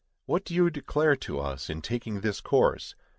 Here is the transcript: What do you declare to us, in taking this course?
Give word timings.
What 0.25 0.43
do 0.45 0.55
you 0.55 0.71
declare 0.71 1.15
to 1.17 1.39
us, 1.39 1.69
in 1.69 1.83
taking 1.83 2.21
this 2.21 2.41
course? 2.41 2.95